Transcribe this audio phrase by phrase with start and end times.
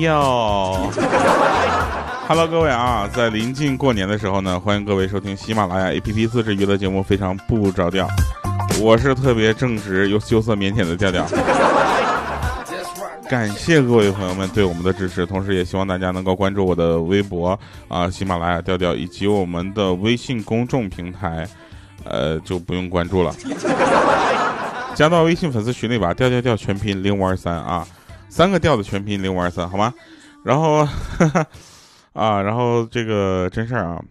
[0.00, 0.90] 哟。
[2.26, 8.06] Hello，各位啊，在临近过年的时候呢，欢迎各位收听喜马拉雅 APP 自制娱乐节目《非常不着调》，
[8.80, 11.26] 我是特别正直又羞涩腼腆的调调。
[13.28, 21.46] 感谢各位朋友们对我们的支持，同时也希望大家能够关注我的微博啊，喜马拉雅调调，以及我们的微信公众平台，
[22.04, 23.34] 呃，就不用关注了，
[24.94, 27.86] 加到微信粉丝群里吧，调调调全拼零五二三啊，
[28.28, 29.92] 三个调的全拼零五二三，好吗？
[30.44, 30.86] 然后
[32.14, 34.02] 啊，然后这个真事儿啊，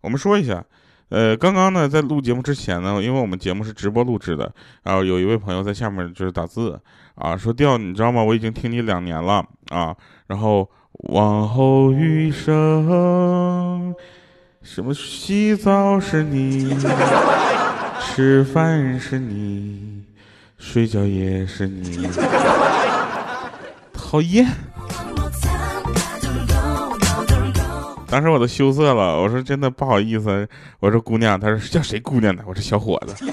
[0.00, 0.64] 我们说一下。
[1.10, 4.52] 呃，刚刚呢，在录节目之前呢，因为我们节目是直播录制的，
[4.84, 6.80] 然后有一位朋友在下面就是打字
[7.16, 8.22] 啊，说调，你知道吗？
[8.22, 9.96] 我已经听你两年了啊，
[10.28, 10.70] 然后
[11.08, 13.92] 往后余生，
[14.62, 16.78] 什么洗澡是你，
[18.00, 20.04] 吃饭是你，
[20.58, 22.06] 睡觉也是你，
[24.10, 24.44] 讨厌。
[28.08, 30.48] 当时我都羞涩了，我说真的不好意思，
[30.80, 32.42] 我说姑娘，他说叫谁姑娘呢？
[32.44, 33.24] 我说小伙子。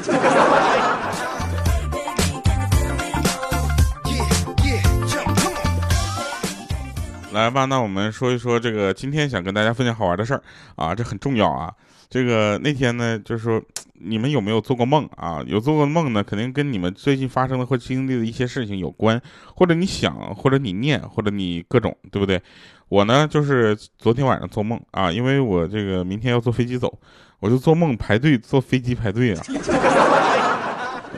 [7.31, 10.44] 来吧，那我们说一说这个今天想跟大家分享好玩的事儿
[10.75, 11.73] 啊，这很重要啊。
[12.09, 13.61] 这个那天呢，就是说
[14.00, 15.44] 你们有没有做过梦啊？
[15.45, 19.22] 有做过梦呢，肯定跟你们最近发生的或经历的一些事情有关，
[19.53, 22.41] 或者你想，或者你念，或者你各种，对不对？
[22.89, 26.97] 我呢，就是昨天晚上做梦啊，因为我这个明天要坐飞机走，
[27.39, 29.44] 我就做梦排队坐飞机排队啊，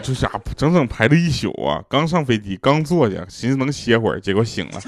[0.01, 4.81] 这家伙整整排了一宿啊，刚上飞机刚坐下，寻思能歇会儿，结果醒了。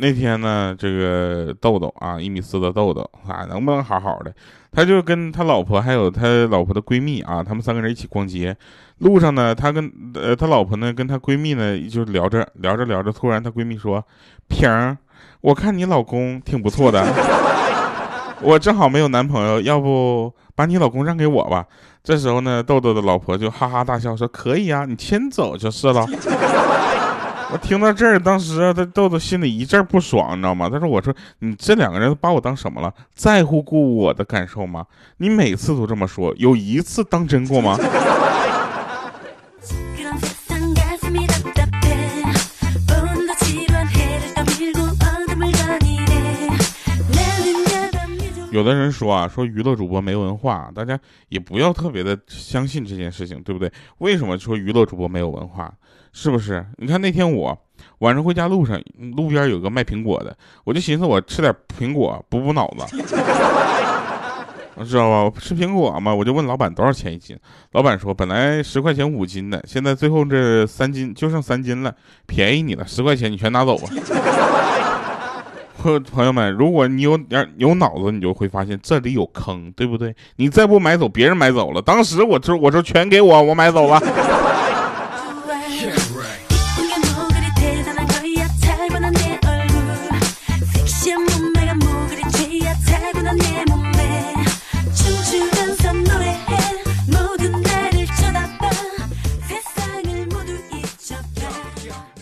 [0.00, 4.32] 那天呢，这个豆豆啊，一米四的豆豆啊，能不能好好的？
[4.72, 8.56] 他就跟他老婆还有他老婆的闺蜜啊，他们三个人一起逛街。
[8.98, 14.02] 路上呢，他跟呃他老婆呢跟他闺蜜呢就聊着聊着聊着，突然他闺蜜说
[14.48, 14.96] ：“平儿，
[15.42, 17.04] 我看你老公挺不错的，
[18.40, 21.66] 我正好没有男朋友，要不把你老公让给我吧？”
[22.02, 26.06] 这时候呢，豆豆的老婆就哈哈大笑说：“可以啊，你牵走就是了。”
[27.52, 30.68] 我听到这儿，当时他豆豆心里一阵不爽，你知道吗？
[30.70, 32.94] 他说：“我说你这两个人把我当什么了？
[33.14, 34.86] 在乎过我的感受吗？
[35.16, 37.76] 你每次都这么说，有一次当真过吗？”
[48.52, 53.70] 有的人说啊，说娱乐主播没文化，大家也不要特别的相信这件事情，对不对？
[53.98, 55.72] 为什么说娱乐主播没有文化？
[56.12, 56.64] 是不是？
[56.76, 57.56] 你看那天我
[57.98, 58.80] 晚上回家路上，
[59.16, 62.84] 路边有个卖苹果的，我就寻思我吃点苹果补补脑子，
[64.84, 65.38] 知道吧？
[65.40, 67.38] 吃苹果嘛，我就问老板多少钱一斤，
[67.72, 71.94] 老板说本来十块钱五斤的，现在最后这三斤就剩三斤了，
[72.26, 73.88] 便宜你了，十块钱你全拿走吧。
[76.12, 80.14] 朋友们，如果你有点有脑子，你就会发现这里有坑，对不对？
[80.36, 81.80] 你再不买走，别人买走了。
[81.80, 83.98] 当时我就我说全给我，我买走了。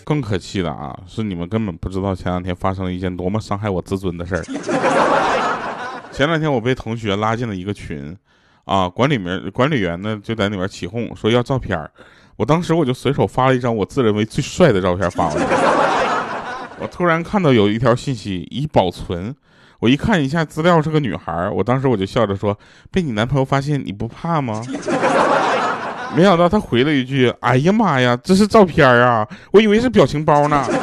[0.09, 4.43] 更可气的啊，是你们根本不知道前两天发生了一件多么伤害我自尊的事儿。
[6.11, 8.17] 前两天我被同学拉进了一个群，
[8.65, 11.91] 啊，管理员管理员呢就在里面起哄说要照片儿，
[12.37, 15.45] 我当时我就随手发了一张我自认为最帅的照片发过去。
[16.81, 19.35] 我突然看到有一条信息已保存，
[19.79, 22.57] 我一看一下资料是个女孩，我当时我就笑着说
[22.89, 24.59] ：“被你男朋友发现你不怕吗？”
[26.15, 29.27] 没想到他回了一句：“哎呀妈呀，这是照片啊！
[29.51, 30.65] 我以为是表情包呢。”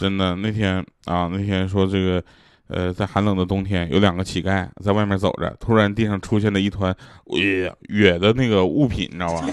[0.00, 0.76] 真的，那天
[1.06, 2.22] 啊，那天说这个，
[2.68, 6.94] 呃，在寒冷的冬天，有两个乞丐在外面走着，突然地上出现了一团
[7.26, 9.44] 哕哕的那个物品，你知道吧？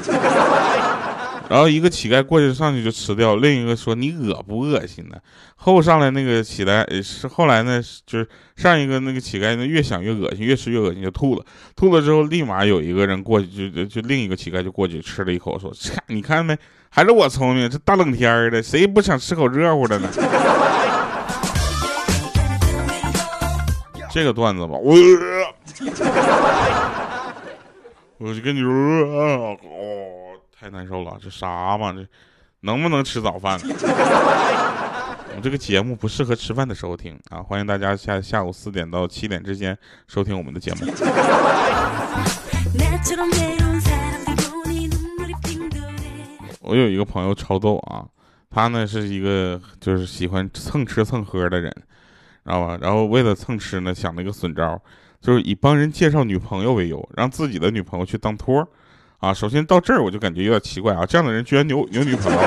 [1.48, 5.18] 然后一个乞丐过去上去就吃掉，另一个说你恶不恶心呢？
[5.56, 11.46] 后上来那个乞丐是后来呢，就是上一个那个乞丐呢越想越恶心，越吃越恶心就吐了，
[11.76, 15.72] 吐了之后立马有一个人过去就就另一个乞丐就过去吃了一口，说
[16.08, 16.58] 你看没，
[16.90, 20.10] 还是我聪明，这大冷天的谁不想吃口热乎的呢？
[24.12, 24.96] 这个段子吧，我
[28.18, 30.15] 我就跟你说哦。
[30.66, 31.94] 太难受了，这啥嘛？
[31.94, 32.04] 这
[32.62, 33.60] 能不能吃早饭？
[33.62, 37.38] 我们这个节目不适合吃饭的时候听啊！
[37.38, 39.78] 欢迎大家下下午四点到七点之间
[40.08, 40.92] 收听我们的节目。
[46.62, 48.04] 我有一个朋友超逗啊，
[48.50, 51.72] 他呢是一个就是喜欢蹭吃蹭喝的人，
[52.44, 52.76] 知道吧？
[52.82, 54.82] 然后为了蹭吃呢，想了一个损招，
[55.22, 58.68] 就是以帮人介绍女朋友为由，让自己的女朋友去当托儿。
[59.20, 62.40] 啊，首先到这儿我就感觉有点奇怪啊，这样的人居然有有女朋友，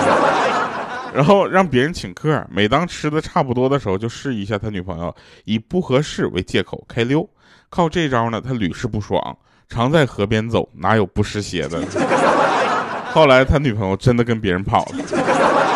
[1.12, 7.28] 然后让别人请客，每当吃的差不多的时候，就试一下他女朋友，以不合适为借口开溜，
[7.70, 9.36] 靠这招呢，他屡试不爽，
[9.68, 11.82] 常在河边走，哪有不湿鞋的？
[13.10, 15.67] 后来他女朋友真的跟别人跑了。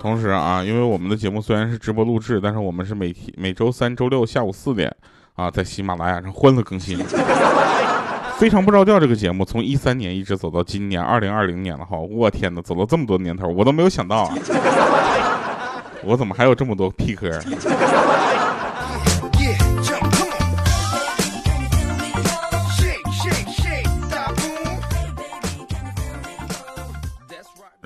[0.00, 4.94] 同时啊，因为我们的节目虽然是直播录制，但是我们是每天每周三、周六下午四点
[5.34, 6.98] 啊，在喜马拉雅上欢乐更新。
[8.38, 14.32] 非常不着调这个节目，从一三年一直走到今年二零二零年了哈，我天哪，走了这么多年头，我都没有想到，
[16.04, 17.28] 我怎么还有这么多屁科？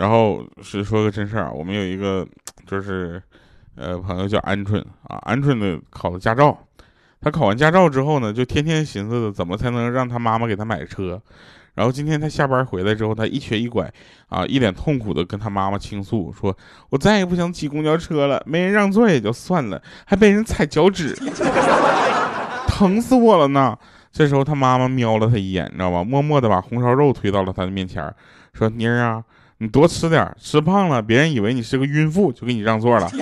[0.03, 2.27] 然后是说个真事儿啊，我们有一个
[2.67, 3.23] 就是，
[3.77, 6.59] 呃，朋友叫鹌鹑啊，鹌鹑的考了驾照，
[7.21, 11.23] 他考完驾照之后呢，就天天寻思着怎么才能让他妈妈给他买车。
[11.77, 13.89] 然后今天他下班回来之后，他一瘸一拐
[14.27, 16.53] 啊，一脸痛苦的跟他妈妈倾诉说
[16.91, 21.15] ：“我再也不想挤公交车了，没人让座也就算了，还被人踩脚趾，
[22.67, 23.79] 疼死我了呢。”
[24.11, 26.03] 这时候他妈妈瞄了他一眼，你知道吧？
[26.03, 28.13] 默默的把红烧肉推到了他的面前，
[28.53, 29.23] 说：“妮儿啊。”
[29.63, 33.09] 你多吃点，吃胖了，别人以为你是个孕妇，就给你让座了。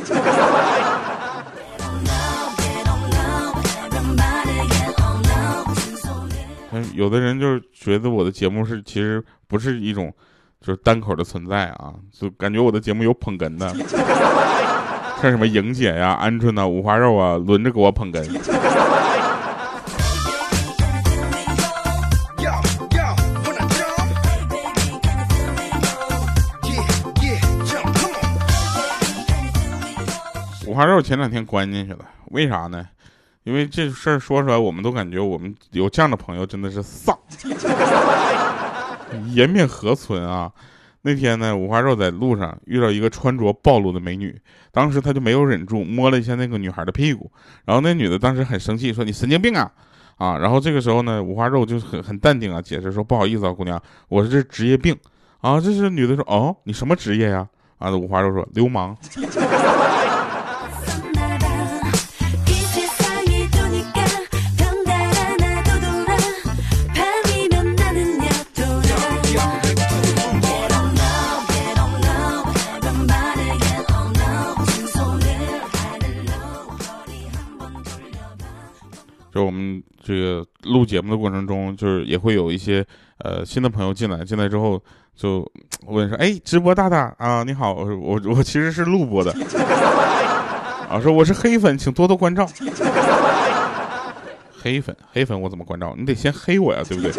[6.94, 10.10] 有的人就是觉得我的节目是，其实不是一种，
[10.62, 13.68] 就是单口的存在啊，就感觉我的节目有捧哏的，
[15.20, 18.79] 像什么莹姐呀、鹌鹑呐、五花肉啊，轮着给我捧哏。
[30.70, 32.86] 五花肉前两天关进去了，为啥呢？
[33.42, 37.18] 因为这事儿说出来，我们都感觉我们有这样的朋友真的是丧，
[39.34, 40.48] 颜面何存啊？
[41.02, 44.40] 那天呢，五花肉在路上遇到一个穿着暴露的美女，
[44.70, 47.28] 当时他就没有忍住，摸了一下那个女孩的屁股，
[47.64, 49.68] 然后那女的当时很生气，说你神经病啊
[50.18, 50.38] 啊！
[50.38, 54.96] 然后这个时候呢，五花肉就很很淡定啊，解释说不好意思啊，姑娘，我是职业病
[55.40, 55.60] 啊。
[55.60, 57.48] 这是女的说哦，你什么职业呀？
[57.78, 58.96] 啊，五花肉说流氓。
[79.44, 82.84] 我们这个录节目的过程中，就是也会有一些
[83.18, 84.82] 呃新的朋友进来，进来之后
[85.16, 85.44] 就
[85.86, 89.30] 问说：“哎，直播大大啊，你好，我我我其实是录播的，
[90.88, 92.48] 啊，说我是黑粉，请多多关照。
[94.62, 95.94] 黑粉黑粉我怎么关照？
[95.96, 97.12] 你得先黑我呀，对不对？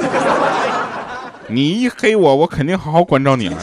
[1.48, 3.58] 你一黑我，我肯定好好关照你了。”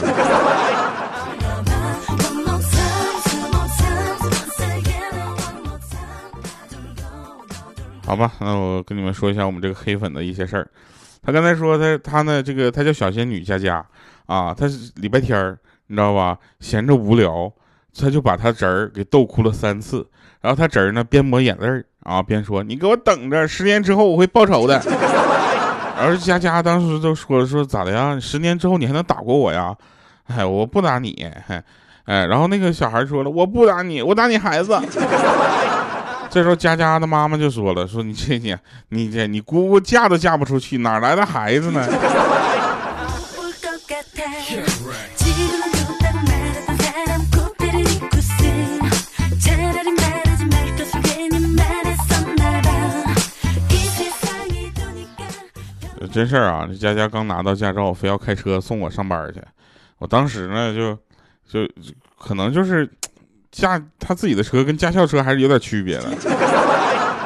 [8.09, 10.67] 好吧，那我跟你们说一下我们这个黑粉的一些事儿。
[11.21, 13.85] 他刚才说他他呢，这个他叫小仙女佳佳
[14.25, 16.35] 啊，他是礼拜天儿，你知道吧？
[16.59, 17.53] 闲着无聊，
[17.95, 20.03] 他就把他侄儿给逗哭了三次。
[20.41, 24.81] 然后他侄儿呢，边抹眼泪啊，边说：“你给我等着，十年之后我会报仇的。”
[25.95, 28.19] 然后佳佳当时就说：“说咋的呀？
[28.19, 29.77] 十年之后你还能打过我呀？”
[30.25, 31.11] 哎，我不打你，
[32.05, 34.75] 哎，然后那个小孩说了：“我不打你，我打你孩子。”
[36.31, 38.55] 这时候佳佳的妈妈就说了：“说你这你
[38.89, 41.83] 你这你姑姑嫁都嫁不出去，哪来的孩子呢？”
[56.11, 56.67] 真事儿啊！
[56.67, 59.41] 这佳佳刚拿到驾照，非要开车送我上班去。
[59.97, 60.95] 我当时呢，就
[61.47, 61.67] 就
[62.17, 62.89] 可能就是。
[63.51, 66.05] 驾他自己的车跟驾校车还是有点区别的，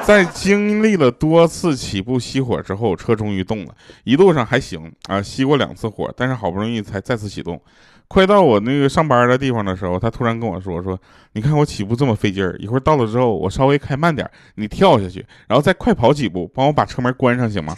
[0.04, 3.74] 在经历了多次起步熄火之后，车终于动了。
[4.04, 7.62] 一路上还行啊，熄过两次火，但是好不容易才再次启动。
[8.08, 11.00] 快到我那个上班的地方的时候，他突然跟我说：“说
[11.32, 17.76] 你看我起步这么费劲儿，一会儿到了之后，我稍微开慢点，你跳下去，然后再快跑几步，帮我把车门关上，行吗？”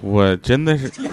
[0.00, 0.90] 我真的是，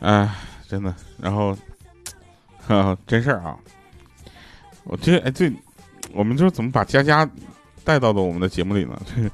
[0.00, 0.28] 哎，
[0.68, 1.56] 真的，然后，
[2.66, 3.56] 哈， 真事儿啊！
[4.84, 5.50] 我这哎，这，
[6.12, 7.26] 我们就怎么把佳佳
[7.84, 9.00] 带到了我们的节目里呢？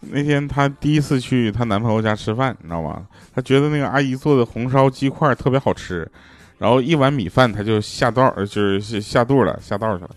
[0.00, 3.06] 那天她第一次去她男朋友家吃饭，你知道吗？
[3.34, 6.06] 她觉得那个阿姨做的红烧鸡块特别好吃，
[6.58, 8.44] 然后一碗米饭她就下道，就
[8.78, 10.10] 是下肚了，下道去了。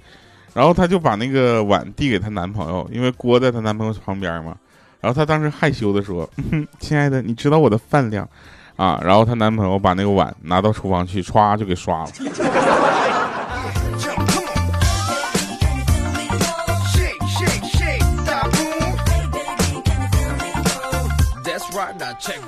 [0.58, 4.58] 然后她就把那个碗递给她男朋友，因为锅在她男朋友旁边嘛。
[5.00, 6.28] 然后她当时害羞的说
[6.82, 8.28] ：“亲爱的，你知道我的饭量
[8.76, 12.10] 啊。”然后她男朋友把那个碗拿到厨房去，歘就给刷了。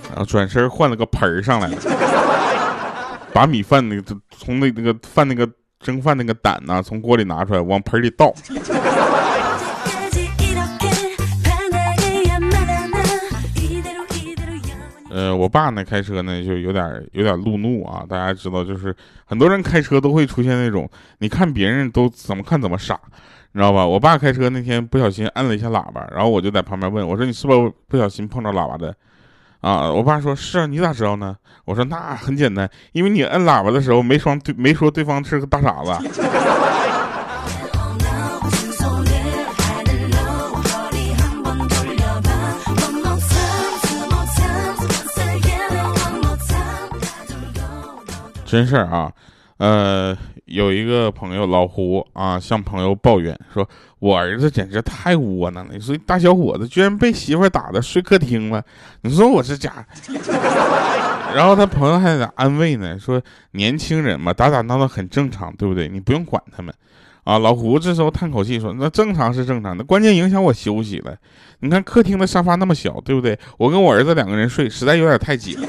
[0.09, 1.77] 然后转身换了个盆儿上来了，
[3.31, 4.01] 把米饭那个
[4.35, 5.47] 从那那个饭那个
[5.79, 8.33] 蒸饭那个胆呢从锅里拿出来往盆里倒。
[15.12, 18.95] 呃，我爸呢开车呢就有点有点路怒啊，大家知道就是
[19.25, 23.00] 很多人开车都会出现那种你看别人都怎么看怎么傻，
[23.53, 23.86] 你知道吧？
[23.86, 28.95] 我爸开车那天不小心按了一下喇叭，然后我就在旁边问我说你是不是不小心碰着喇叭的？
[29.61, 29.91] 啊！
[29.91, 31.35] 我爸说：“是啊，你咋知道呢？”
[31.65, 35.91] 我说：“那很简单，因为你摁喇叭的时候没说对，没说对方是个大傻子。”
[48.45, 49.11] 真事儿啊，
[49.59, 50.17] 呃。
[50.49, 53.69] 有一个朋友老胡啊，向朋友抱怨说
[54.01, 58.59] ：“我儿子简直太窝囊了，你说大小伙子居然被媳妇打的睡客厅了，
[59.01, 59.71] 你说我这家。
[61.35, 63.21] ”然后他朋友还在安慰呢，说
[63.53, 65.87] ：“年轻人嘛，打打闹闹很正常，对不对？
[65.87, 66.73] 你不用管他们。”
[67.23, 71.15] 啊，老胡这时候叹口气说：“那正常是正常的，关键影响我休息了。
[71.59, 73.37] 你看客厅的沙发那么小，对不对？
[73.59, 75.67] 我跟我儿子两个人睡，实在有点太挤了。”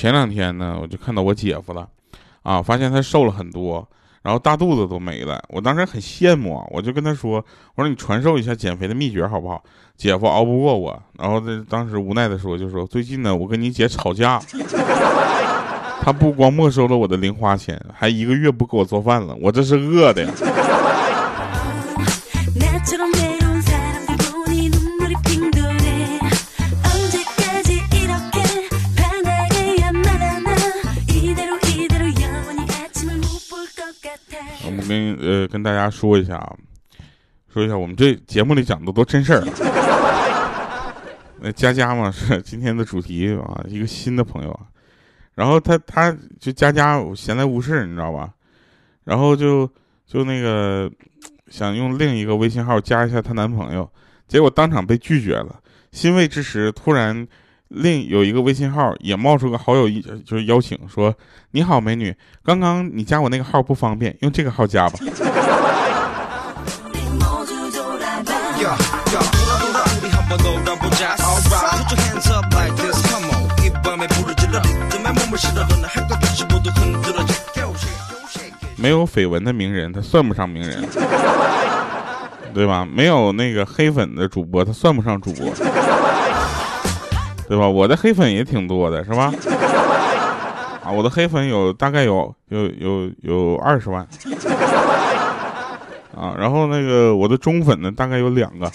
[0.00, 1.86] 前两天呢，我就看到我姐夫了，
[2.42, 3.86] 啊，发现他瘦了很多，
[4.22, 5.44] 然后大肚子都没了。
[5.50, 7.44] 我当时很羡慕啊，我就跟他说
[7.76, 9.62] ：“我说你传授一下减肥的秘诀好不好？”
[9.98, 14.40] 姐夫熬不过我，然后这当时无奈的说：“就说最近呢，我跟你姐吵架，
[16.00, 20.26] 他不光没收了我的零花钱，还一个月不给我做饭了，我这是饿的
[35.80, 36.54] 大家说一下啊，
[37.50, 39.42] 说一下我们这节目里讲的都真事儿。
[41.40, 44.68] 那佳佳嘛是今天的主题啊，一个新的朋友啊，
[45.34, 48.30] 然后他他就佳佳闲来无事，你知道吧？
[49.04, 49.66] 然后就
[50.06, 50.92] 就那个
[51.48, 53.90] 想用另一个微信号加一下她男朋友，
[54.28, 55.58] 结果当场被拒绝了。
[55.92, 57.26] 欣慰之时，突然。
[57.70, 61.14] 另有一个微信号也冒出个好友，一就是邀请说
[61.52, 62.12] ：“你好，美女，
[62.44, 64.98] 刚刚你加我那个号不方便，用这个号加吧。
[78.76, 80.84] ”没有绯闻的名人，他算不上名人，
[82.52, 82.84] 对吧？
[82.84, 85.52] 没有那个黑粉的主播，他算不上主播。
[87.50, 87.68] 对吧？
[87.68, 89.34] 我的黑粉也挺多的，是吧？
[90.84, 94.06] 啊，我的黑粉有大概有有有有二十万，
[96.16, 98.70] 啊，然后那个我的中粉呢，大概有两个。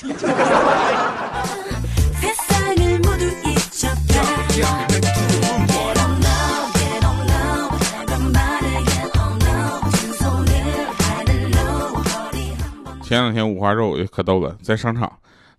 [13.01, 15.09] 前两天五花肉也可逗了，在商场，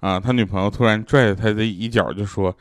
[0.00, 2.54] 啊，他女朋友突然拽着他的衣角就说。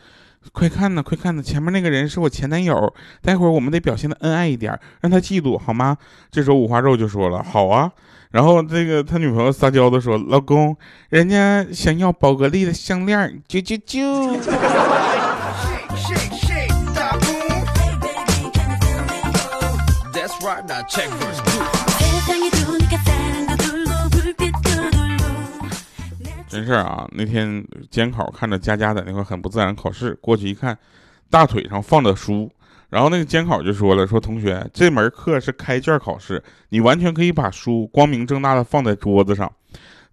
[0.52, 1.44] 快看呢，快看呢！
[1.44, 5.98] 前面那个人是我前男友，待会儿我们得表现的恩爱一点，让他嫉妒好吗？
[6.32, 7.92] 这时候五花肉就说了：“好啊。”
[8.32, 10.76] 然后这个他女朋友撒娇的说：“老公，
[11.10, 14.40] 人家想要宝格丽的项链，啾啾啾。”
[26.56, 27.06] 真事儿啊！
[27.12, 30.78] 那天监考看着佳佳在那块很不自然考试，过去一看，
[31.30, 32.50] 大腿上放的书，
[32.90, 39.52] 然后那个监考就说了：“说同学，这门课是开卷考试，你完全可以把书光明正大的放在桌子上。”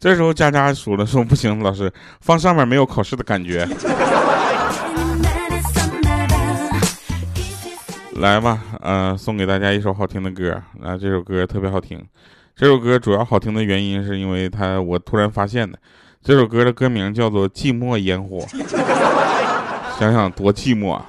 [0.01, 3.65] 这时候佳佳说了：“说不行，老师放上面没有考试的感觉。”
[8.17, 10.99] 来吧，呃，送给大家一首好听的歌啊！
[10.99, 12.05] 这首歌特别好听，
[12.57, 15.79] 这首歌主要好听的原因是因为它我突然发现的。
[16.25, 18.39] 这首歌的歌名叫做《寂寞烟火》，
[19.99, 21.05] 想想多寂寞啊！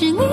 [0.00, 0.29] 离开时你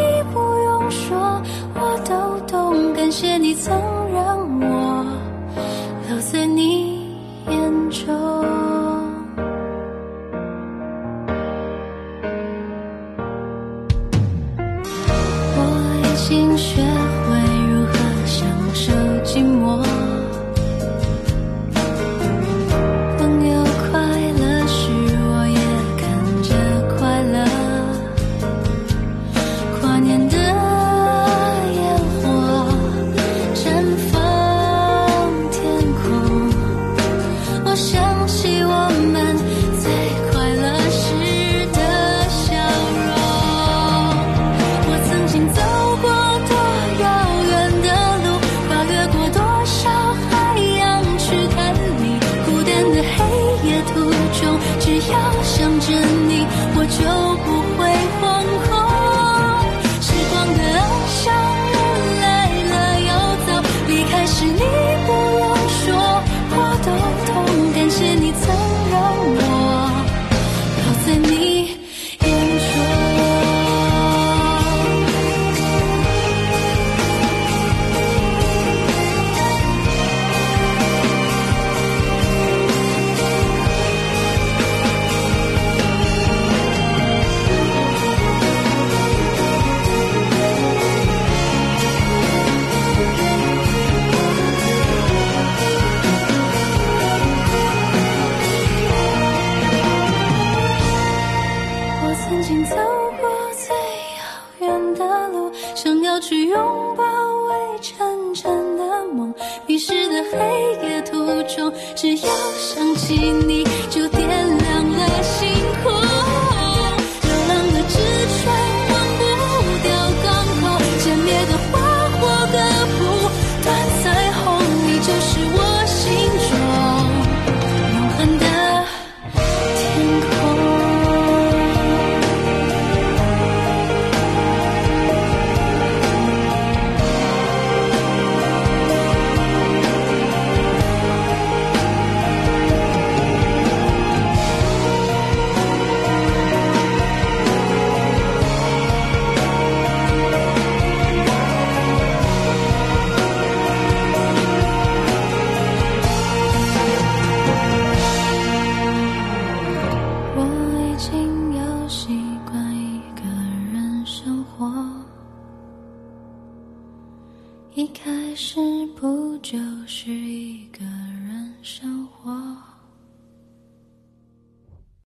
[110.32, 115.57] 黑夜途中，只要想起你，就点亮了心。